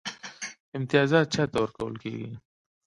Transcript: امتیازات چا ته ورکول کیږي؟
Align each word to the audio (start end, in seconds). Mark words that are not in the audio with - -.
امتیازات 0.77 1.27
چا 1.33 1.43
ته 1.51 1.57
ورکول 1.63 1.93
کیږي؟ 2.03 2.31